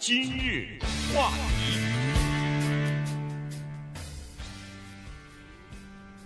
[0.00, 0.78] 今日
[1.12, 1.76] 话题，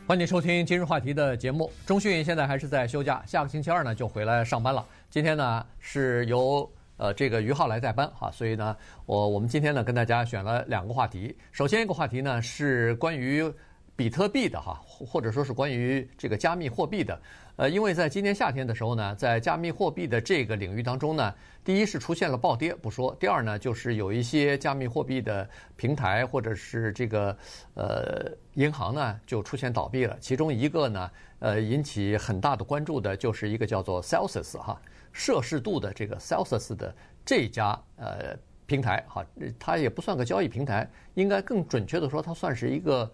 [0.06, 1.72] 欢迎收听今日话题的节目。
[1.86, 4.86] 中讯现在还是在休假，下个星期二呢就回来上班了。
[5.08, 8.76] 今天呢是由呃这个于浩来代班哈，所以呢
[9.06, 11.34] 我我们今天呢跟大家选了两个话题。
[11.50, 13.50] 首先一个话题呢是关于。
[13.94, 17.20] 比特币的哈，或者说是关于这个加密货币的，
[17.56, 27.36] 呃，因为在今年夏天的时候呢，在加密货币的这个领域当中呢，第一是出现了暴跌不说，第二呢就是有一些加密货币的平台或者是这个
[27.74, 34.80] 呃银行呢就出现倒闭了，其中一个呢呃引起很大的关注的就是一个叫做 Celsius 哈
[35.12, 36.92] 摄氏度的这个 Celsius 的
[37.26, 39.24] 这家呃平台哈，
[39.60, 43.12] 它也不算个交易平台，应该更准确的说，它算是一个。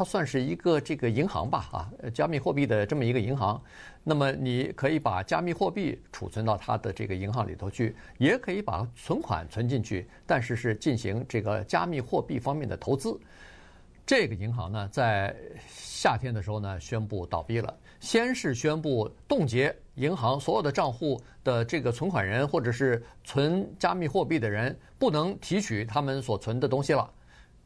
[0.00, 3.62] 它算是一个这个银行吧，啊，加密货币的这么一个银行。
[4.02, 13.14] 那么你可以把加密货币储存到它的这个银行里头去，也可以把存款存进去，但是是进行这个加密货币方面的投资。
[14.06, 15.36] 这个银行呢，在
[15.68, 17.76] 夏天的时候呢，宣布倒闭了。
[18.00, 27.12] 先是宣布冻结银行所有的账户的这个存款人或者是存加密货币的人，不能提取他们所存的东西了。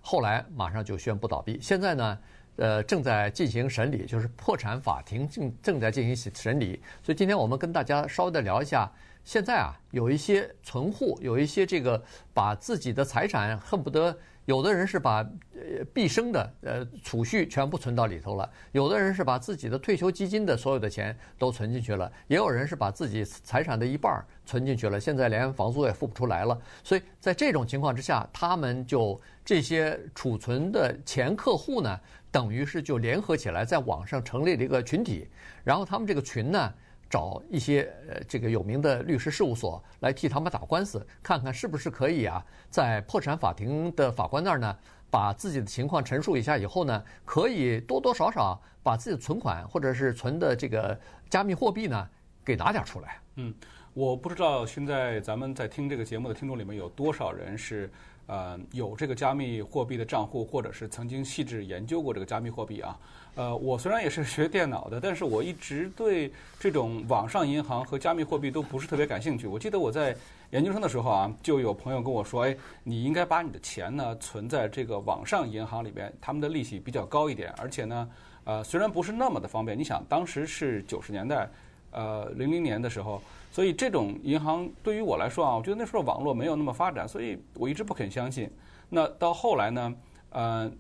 [0.07, 2.19] 后来马上就宣布倒闭，现在呢，
[2.57, 6.79] 呃，正在进行审理，就是破产法庭正正在进行审理。
[7.03, 8.93] 所以今天我们跟大家稍微的聊一下，
[9.25, 12.01] 现在啊，有一些存户，有一些这个
[12.35, 14.15] 把自己的财产恨不得。
[14.47, 15.19] 有的人是把
[15.55, 26.61] 呃毕生的呃储蓄全部存到里头了，有的人是把自己的退休基金的所有的钱都存进去了，也有人是把自己财产的一半存进去了，现在连房租也付不出来了。
[26.83, 31.98] 所以在这种情况之下，他们就这些储存的前客户呢，
[32.31, 35.27] 等于是就联合起来在网上成立了一个群体，
[35.62, 36.73] 然后他们这个群呢。
[37.15, 44.77] 找一些呃这个有名的律师事务所来替他们打官司，看看是不是可以啊，在破产法庭的法官那儿呢，
[45.12, 50.98] 把自己的情况陈述一下以后呢，可以多多少少把自己的存款或者是存的这个
[51.30, 52.08] 加密货币呢
[52.45, 53.20] 给拿点出来。
[53.36, 53.55] 嗯，
[53.92, 57.89] 我不知道现在咱们在听这个节目的听众里面有多少人是。
[58.27, 62.98] 呃，有这个加密货币的账户，或者是曾经细致研究过这个加密货币啊。
[63.35, 69.46] 呃，我虽然也是学电脑的，但是我一直对这种网上银行和加密货币都不是特别感兴趣。
[69.46, 70.17] 我记得我在
[70.51, 78.08] 研究生的时候啊，就有朋友跟我说：“哎，你应该把你的钱呢存在这个网上银行里边，他们的利息比较高一点，而且呢，
[78.45, 79.79] 呃，虽然不是那么的方便。
[79.79, 81.48] 你想，当时是九十年代。”
[81.95, 88.51] 呃，零零年的时候，所以这种银行对于我来说啊，我觉得那时候网络没有那么发展，所以我一直不肯相信。
[88.91, 89.95] 那到后来呢，
[90.31, 90.71] 呃，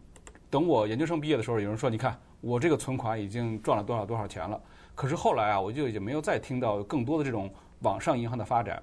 [0.50, 4.60] 等我研究生毕业的时候，有人说，你看我这个存款已经赚了多少多少钱了。
[4.94, 7.50] 可是后来啊，我就也没有再听到更多的这种
[7.80, 8.82] 网上银行的发展。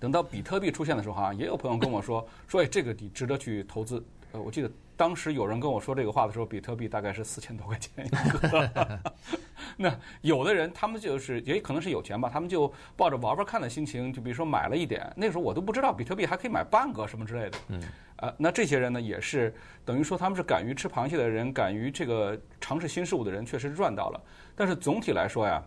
[0.00, 4.04] 等到比特币出现的时候啊，也有朋友跟我说，说哎，这个你值得去投资。
[4.32, 9.00] 呃，我记得当时有人跟我说这个话的时候，比特币大概是四千多块钱一个。
[9.76, 15.10] 那有的人他们就是也可能是有钱吧，他们就抱着玩玩看的心情，就比如说买了一点。
[15.16, 17.58] 那时候我都不知道比特币还可以买半个什么之类的。
[17.68, 17.82] 嗯。
[18.16, 19.54] 呃，那这些人呢，也是
[19.84, 24.20] 等于说他们是敢于吃螃蟹的人，敢于这个尝试新事物的人，确实赚到了。
[24.56, 25.62] 但是总体来说呀，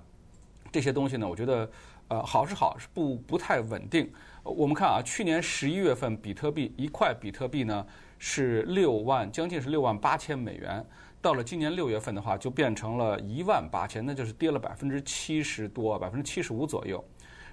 [0.70, 1.70] 这些东西呢，我觉得
[2.12, 4.12] 呃好是好，是不不太稳定。
[4.44, 7.86] 我们看啊，去年十一月份，比特币一块比特币呢。
[8.24, 10.86] 是六万，将近是六万八千美元。
[11.24, 17.04] 到了今年六月份的话，就变成了一万八千，那就是跌了百分之七十多，百分之七十五左右。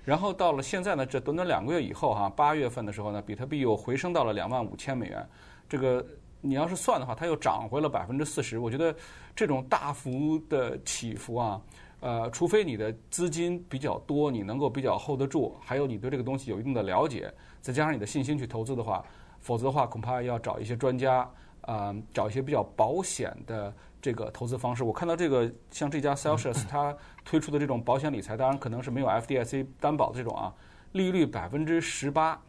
[0.04, 5.26] 然后到了现在呢，这短短两个月以后哈，八月份的时候呢，比特币又回升到了两万五千美元。
[5.66, 6.04] 这个
[6.42, 8.58] 你要是算的话，它又涨回了百分之四十。
[8.58, 8.94] 我觉得
[9.34, 11.58] 这种大幅的起伏啊，
[12.00, 19.04] 呃，除非你的资金比较多，你能够比较 hold 得住，还有你对这个东西有一定的了解，再加上你的信心去投资的话。
[19.41, 21.19] 否则的话，恐怕要找一些专家，
[21.60, 23.72] 啊、呃，找一些比较保险的
[24.03, 24.82] 这个投资方式。
[24.82, 26.94] 我看到这个像这家 Celsius 它
[27.25, 30.53] 推出的这种保险理财，当然可能是没有 FDIC 担保的这种啊，
[30.91, 32.42] 利率百分之十八，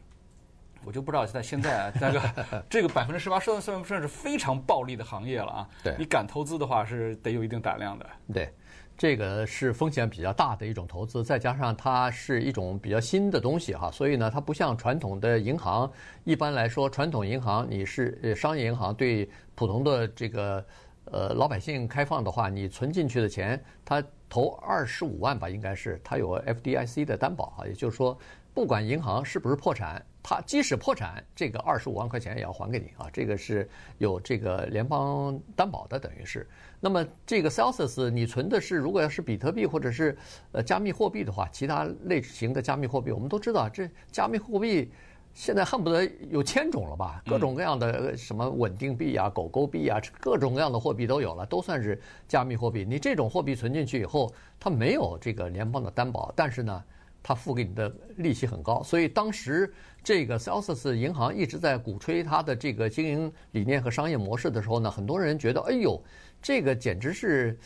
[0.84, 2.22] 我就不知道在现在那个
[2.68, 5.70] 这个百分之十八算算不算是非常暴利的行业了啊？
[5.84, 8.10] 对，你敢投资的话是得有一定胆量的。
[8.34, 8.52] 对。
[9.00, 15.90] 这个是风险比较大的一种投资，再加上它是一种比较新的东西哈，所以呢，它不像传统的银行。
[16.26, 20.66] 一般来说，传统银行你是商业银行对普通的这个
[21.06, 28.18] 呃老百姓开放的话，你存进去的钱，它投二十五万吧，应该是它有 FDIC 的担保哈，也就是说。
[28.54, 33.08] 不管银行是不是破产，它即使破产，这个二十五万块钱也要还给你啊！
[33.14, 33.70] 这个是
[34.00, 36.48] 有这个联邦担保的，等于是。
[36.82, 40.18] 那么这个 Celsius，你存的是如果要是比特币或者是
[40.52, 44.92] 呃加密货币的话，其他类型的加密货币，我们都知道，这加密货币
[45.34, 52.84] 现在恨不得有千种了吧，各种各样的什么稳定币啊、狗狗币啊，各种各样的货币都有了，都算是加密货币。
[52.84, 56.84] 你这种货币存进去以后，它没有这个联邦的担保，但是呢，
[57.22, 58.82] 它付给你的利息很高。
[58.84, 59.74] 所以当时
[60.04, 66.02] 这个 Celsius 银行一直在鼓吹它的这个经营理念和商业模式的时候呢，很多人觉得，哎呦，
[66.42, 67.58] 这个简直是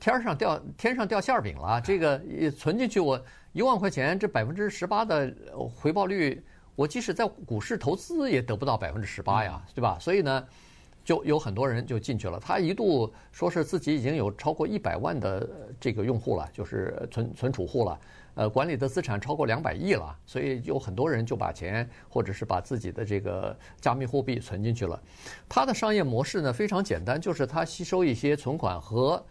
[0.00, 1.80] 天上掉天上掉馅饼了。
[1.80, 2.20] 这个
[2.56, 3.22] 存进去我
[3.52, 5.34] 一万块钱，这百分之十八的
[5.74, 6.42] 回报率。
[6.74, 9.98] 我即使在股市投资也得不到百分之十八呀，对吧？
[10.00, 10.48] 所以呢，
[11.04, 12.40] 就有很多人就进去了。
[12.40, 15.46] 他一度说是自己已经有超过一百万的
[15.78, 18.00] 这个用户了，就是存存储户了，
[18.34, 20.16] 呃，管理的资产超过两百亿了。
[20.26, 25.00] 所以有很多人就把钱或者是把自己的这个加密货币存进去了。
[25.48, 29.24] 它的商业模式呢非常简单，就是它吸收一些存款和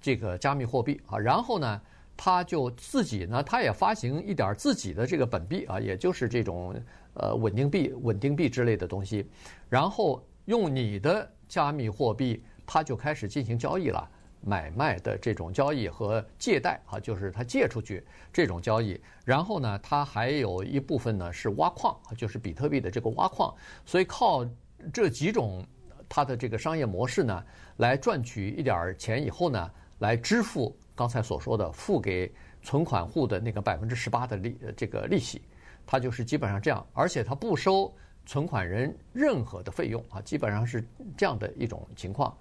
[0.00, 1.80] 这个加密货币啊，然后呢。
[2.20, 6.74] 他就自己呢，他也发行一点自己的这个本币啊，也就是这种
[7.14, 9.24] 呃稳定币、稳定币之类的东西，
[9.68, 14.10] 然后用你的加密货币，他就开始进行交易了，
[14.40, 19.00] 买卖的这种交易和借贷啊，就是他借出去这种交易。
[19.24, 23.54] 然后呢，他还有一部分呢是挖矿，就是比特币的这个挖矿。
[23.84, 24.46] 所以靠
[24.92, 25.66] 这几种
[26.08, 27.44] 他的这个商业模式呢，
[27.78, 30.76] 来赚取一点钱以后呢，来支付。
[30.94, 35.42] 刚才所说的付给存款户的那个百分之十八的利这个利息，
[35.86, 37.94] 它就是基本上这样，而且它不收
[38.26, 40.84] 存款人任何的费用啊，基本上是
[41.16, 42.36] 这样的一种情况。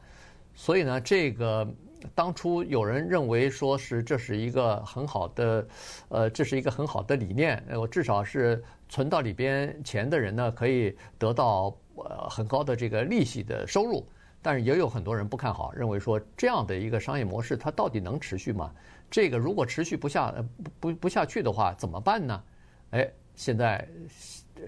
[0.55, 1.71] 所以呢，这个
[2.13, 5.67] 当初有人认为说是这是一个很好的，
[6.09, 14.07] 呃，这是一个很好的理念，我至少是存到里边钱的人呢，可以得到呃很高的这个利息的收入。
[14.39, 18.71] 但是也有很多人不看好，认为说这样的一个商业模式，它到底能持续吗？
[19.09, 20.31] 这个如果持续不下，
[20.63, 22.43] 不不不下去的话，怎么办呢？
[22.91, 23.85] 哎，现在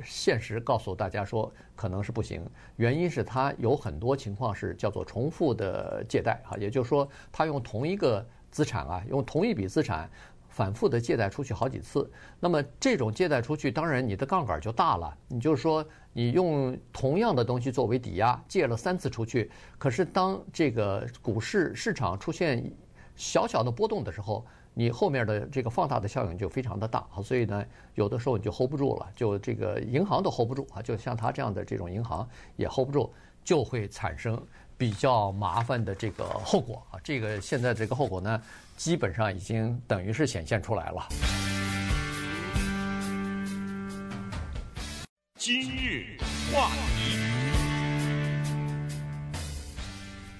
[0.03, 2.45] 现实告诉大家说，可能是不行。
[2.75, 10.09] 原因是它有很多情况是叫做重复的借贷啊，也就是说，他用同一个资产啊，用同一笔资产。
[10.51, 15.15] 反复的借贷出去好几次，那么这种借贷出去，当然你的杠杆就大了。
[15.27, 22.69] 你就是说，你用同样的东西作为抵押，借了三次出去，可是当这个股市市场出现
[23.15, 24.43] 小小的波动的时候，
[24.79, 27.21] 你后面的这个放大的效应就非常的大啊。
[27.21, 27.65] 所以呢，
[27.95, 33.11] 有的时候你就 hold 不住了，就这个银行都 hold 不住啊，就像他这样的这种银行也 hold 不住，
[33.43, 34.41] 就会产生
[34.77, 36.99] 比较麻烦的这个后果啊。
[37.03, 38.41] 这个现在这个后果呢？
[38.77, 41.05] 基本上已经等于是显现出来了。
[45.35, 46.17] 今日
[46.53, 47.28] 话题，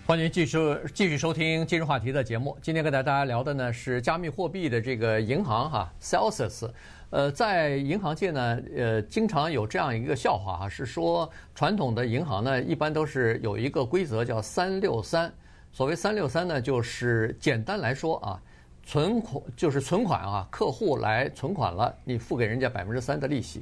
[0.10, 0.58] 欢迎继续
[0.92, 2.58] 继续收听今日话题的节目。
[2.64, 6.68] 今天跟大家聊的呢是加密货币的这个银行哈，Celsius。
[7.12, 15.32] 呃，在银行界呢，呃，经常有这样一个笑话哈，是说传统的银行呢，一般都是有一个规则叫三六三。
[15.72, 18.42] 所谓三六三呢，就是简单来说啊，
[18.84, 23.60] 存款就是存款啊，客户来存款了，你付给人家百分之三的利息；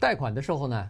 [0.00, 0.88] 贷款的时候呢，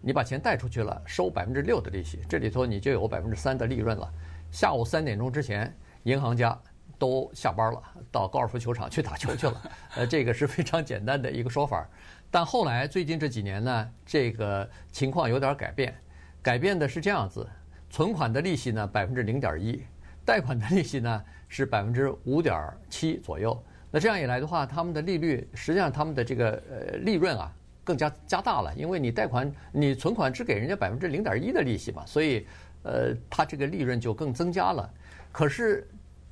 [0.00, 4.08] 你把钱贷出去了，收百分之六的利息，这里头你就有百分之三的利润了。
[4.50, 6.58] 下午三点钟之前，银行家
[6.98, 9.62] 都下班了，到高尔夫球场去打球去了。
[9.96, 11.86] 呃，这个是非常简单的一个说法。
[12.30, 15.94] 但后来最近这几年呢，这个情况有点改变，
[16.42, 17.46] 改变的是这样子：
[17.90, 19.82] 存款的利息呢，百分之零点一。
[20.24, 22.60] 贷款的利息呢是百分之五点
[22.90, 23.56] 七左右，
[23.92, 27.48] 那这样一来的话，他们的利率实际上他们的这个呃利润啊
[27.84, 32.44] 更加加大了，因为你贷款你存款只给人家百分之零点一的利息嘛，所以
[32.86, 34.88] 呃他这个利润就更增加了。
[35.32, 35.86] 可是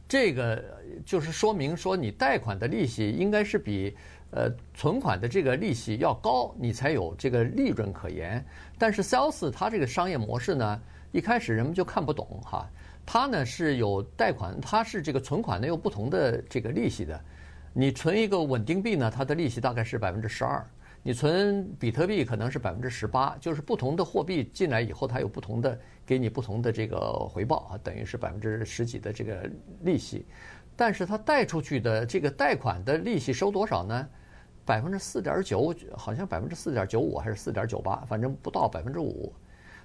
[0.09, 0.63] 这个
[1.05, 3.95] 就是说明说你贷款的利息应该是比
[4.31, 8.45] 呃存款的这个利息要高，你才有这个利润可言。
[8.79, 10.81] 但是 Sales 它这个商业模式呢，
[11.13, 12.69] 一开始人们就看不懂哈。
[13.07, 17.21] 它呢是有贷款，它是这个存款呢有不同的这个利息的。
[17.77, 20.65] 你存一个稳定币呢，它的利息大概是百分之十二；
[21.05, 23.37] 你存比特币可能是百分之十八。
[23.39, 26.99] 就是不同的货币进来以后，它有不同的给你不同的这个
[27.31, 29.49] 回报啊，等于是百分之十几的这个
[29.83, 30.25] 利息。
[30.75, 34.09] 但是它贷出去的这个贷款的利息收多少呢？
[34.65, 39.31] 百分之四点九，好像百分之四点九五还是四点九八，反正不到百分之五。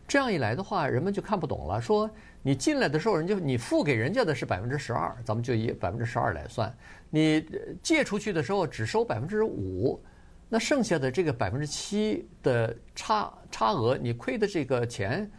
[0.08, 1.82] 这样一来的话，人们就看不懂了。
[1.82, 2.10] 说
[2.42, 6.74] 你进来的时候，人家你付给人家的是百分之十二，咱们就以百分之十二来算。
[7.10, 7.46] 你
[7.84, 10.02] 借出去的时候只收百分之五，
[10.50, 15.30] 那剩下的这个百分之七的差差额，你亏的这个钱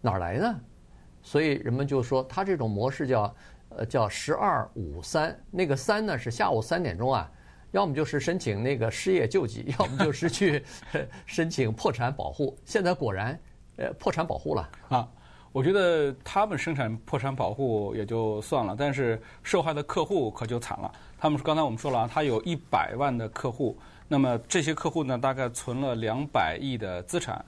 [0.00, 0.60] 哪儿来呢？
[1.22, 3.36] 所以人们就说，他这种模式叫
[3.70, 7.28] 呃叫十二五三，那个三呢是下午三点钟啊，
[7.72, 10.64] 要么就是申请那个失业救济，要么就是去
[11.26, 12.56] 申请破产保护。
[12.64, 13.40] 现在果然，
[13.76, 15.08] 呃，破产保护了啊。
[15.50, 20.92] 我觉得他们生产破产保护也就算了，但是受害的客户可就惨了。
[21.16, 27.44] 他们刚才我们说了啊，他有一百万的客户，那么这些客户呢，大概存了两百亿的资产。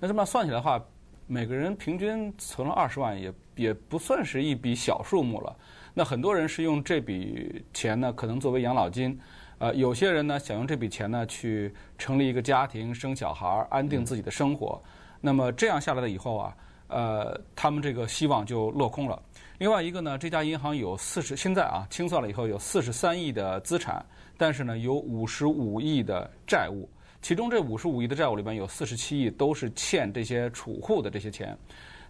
[0.00, 0.82] 那这么算起来的话，
[1.26, 5.56] 每个人平均存了二十万，也也不算是一笔小数目了。
[5.94, 9.18] 那很多人是用这笔钱呢，可能作为养老金。
[9.58, 14.82] 呃，有些人呢，想用这笔钱呢，去成立一个家庭、生小孩、安定自己的生活。
[15.20, 16.56] 那么这样下来了以后啊。
[16.90, 19.22] 呃，他们这个希望就落空了。
[19.58, 24.02] 另外一个呢，这家银行有四十，现在啊清算了以后有四十三亿的资产，
[24.38, 26.88] 但是呢有五十五亿的债务，
[27.20, 31.54] 其中这五十五亿的债务里边有四十七亿都是欠这些储户的这些钱。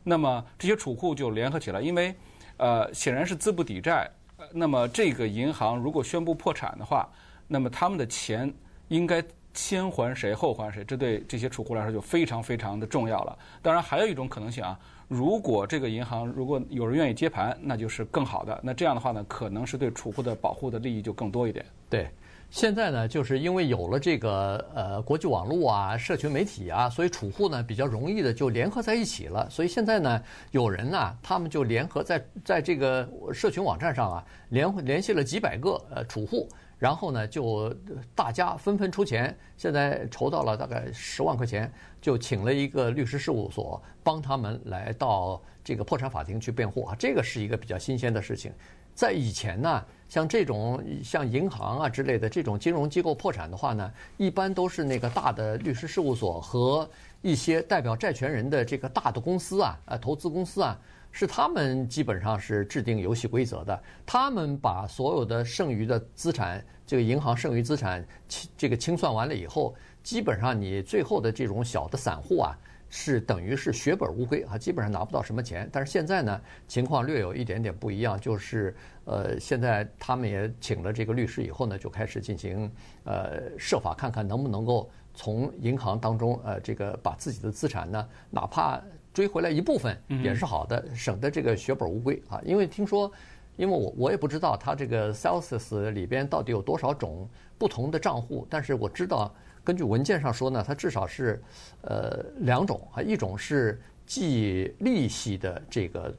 [0.05, 2.15] 那么这些储户就联合起来，因为
[2.59, 4.09] 呃显然是资不抵债。
[4.53, 7.11] 那么这个银行如果宣布破产的话，
[7.49, 8.55] 那么他们的钱
[8.87, 9.21] 应该。
[9.59, 13.37] 先还谁后还谁，这对这些储户来说就非常非常的重要了。
[13.61, 18.61] 当然，还有一种可能性啊，如果这个银行如果有人愿意接盘，那就是更好的。
[18.63, 21.67] 那这样的话呢，可能是对储户的保护的利益就更多一点。
[21.91, 22.09] 对，
[22.51, 29.51] 现在呢，就是因为有了这个呃国际网络啊、社群媒体啊，所以储户呢比较容易的就联合在一起了。
[29.51, 30.23] 所以现在呢，
[30.53, 36.49] 有人呢，他们就联合在在这个社群网站上啊，联联系了几百个呃储户。
[36.79, 37.75] 然后呢，就
[38.15, 46.95] 大家纷纷出钱，现在筹到了大概十万块钱，就请了一个律师事务所帮他们来到这个破产法庭去辩护啊。
[46.97, 48.53] 这个是一个比较新鲜的事情。
[48.95, 56.89] 在以前呢，像这种像银行啊之类的这种金融机构破产的话呢，一般都是那个大的律师事务所和
[57.23, 60.79] 一些代表债权人的这个大的公司啊，呃，投资公司啊。
[61.11, 72.57] 是他们基本上是制定游戏规则的，他们把所有的剩余的资产，这个银行剩余资产清这个清算完了以后，基本上你最后的这种小的散户啊，
[72.89, 75.69] 是等于是血本无归啊，基本上拿不到什么钱。
[75.73, 82.71] 但是现在呢，情况略有一点点不一样，就是呃，现在他们也请了这个律师以后呢，就开始进行
[83.05, 88.81] 呃设法看看能不能够从银行当中呃这个把自己的资产呢，哪怕。
[89.19, 92.41] 追回来一部分也是好的，省得这个血本无归啊！
[92.45, 93.11] 因为听说，
[93.57, 99.35] 因为我我也不知道它这个 Celsius 里边到底有多少种不同的账户，但是我知道
[99.65, 101.43] 根据文件上说呢，它至少是
[101.81, 106.15] 呃两种啊，一种是计利息的这个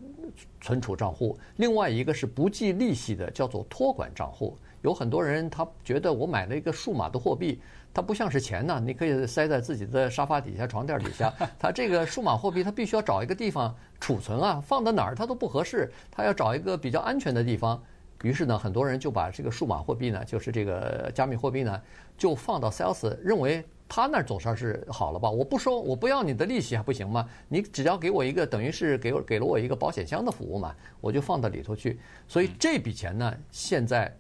[0.60, 4.58] 存储账户，另外一个是不计利息的，叫做托管账户。
[4.82, 7.62] 有很多人他觉得我买了一个数码的货币。
[7.94, 11.34] 它不像是钱呢，你可以塞在自己的沙发底下、床垫底下。
[11.58, 17.82] 它这个数码货币，它必须要找一个地方储存啊，放到哪儿它都不合适，它要找一个比较安全的地方。
[18.22, 21.82] 于是呢，很多人就把这个数码货币呢，就是这个加密货币呢，
[22.18, 25.30] 就放到 Celsius，认为他那儿总算是好了吧？
[25.30, 27.28] 我不收，我不要你的利息还不行吗？
[27.48, 32.00] 你只要给我一个，等于是给我给了我一个保险箱的服务嘛，我就放到里头去。
[32.28, 34.14] 所以这笔钱呢，现在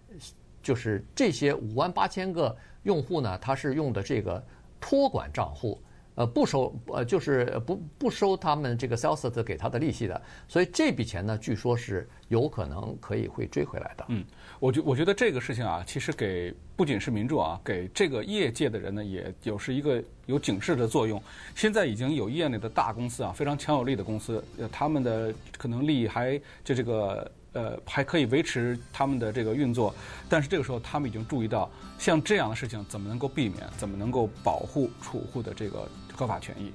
[0.64, 2.58] 就是这些五万八千个。
[2.90, 4.44] 用户呢，他是用的这个
[4.82, 5.80] 托管账户，
[6.16, 14.06] 呃，不收，呃，就是不不收他们这个 Celsius 给他的利息的，所以这笔钱呢，据说是有可能可以会追回来的。
[14.08, 14.26] 嗯，
[14.60, 21.22] 我觉我觉得这个事情啊，其实给不仅是民众啊，给这个业界的人呢，也有是一个有警示的作用。
[21.54, 27.32] 现在已经有业内的大公司啊，非常强有力的公司，呃，他们的可能利益还就这个。
[27.54, 29.94] 呃，还可以维持他们的这个运作，
[30.30, 36.72] 但是这个时候他们已经注意到，像这样的事情怎么能够避免，怎么能够保护储户的这个合法权益？